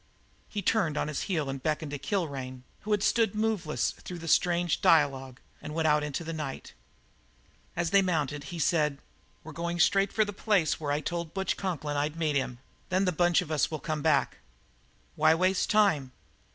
He 0.49 0.63
turned 0.63 0.97
on 0.97 1.09
his 1.09 1.21
heel, 1.29 1.45
beckoned 1.59 1.91
to 1.91 1.99
Kilrain, 1.99 2.63
who 2.79 2.89
had 2.89 3.03
stood 3.03 3.35
moveless 3.35 3.91
through 3.91 4.17
the 4.17 4.27
strange 4.27 4.81
dialogue, 4.81 5.39
and 5.61 5.75
went 5.75 5.87
out 5.87 6.01
into 6.01 6.23
the 6.23 6.33
night. 6.33 6.73
As 7.75 7.91
they 7.91 8.01
mounted 8.01 8.45
he 8.45 8.57
said: 8.57 8.97
"We're 9.43 9.51
going 9.53 9.79
straight 9.79 10.11
for 10.11 10.25
the 10.25 10.33
place 10.33 10.79
where 10.79 10.91
I 10.91 11.01
told 11.01 11.35
Butch 11.35 11.55
Conklin 11.55 11.97
I'd 11.97 12.15
meet 12.15 12.35
him. 12.35 12.57
Then 12.89 13.05
the 13.05 13.11
bunch 13.11 13.43
of 13.43 13.51
us 13.51 13.69
will 13.69 13.77
come 13.79 14.01
back." 14.01 14.39
"Why 15.15 15.35
waste 15.35 15.69
time?" 15.69 16.13